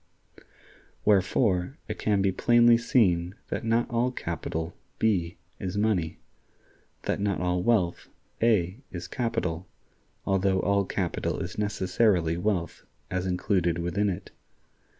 Wherefore, 1.05 1.77
it 1.87 1.99
can 1.99 2.23
be 2.23 2.31
plainly 2.31 2.75
seen 2.75 3.35
that 3.49 3.63
not 3.63 3.87
all 3.91 4.09
capital, 4.09 4.73
B, 4.97 5.37
is 5.59 5.77
money; 5.77 6.17
that 7.03 7.19
not 7.19 7.39
all 7.39 7.61
wealth, 7.61 8.07
A, 8.41 8.79
is 8.91 9.07
capital, 9.07 9.67
although 10.25 10.59
all 10.61 10.85
capital 10.85 11.39
is 11.39 11.59
necessarily 11.59 12.35
wealth 12.35 12.81
as 13.11 13.27
included 13.27 13.77
within 13.77 14.09
it. 14.09 14.31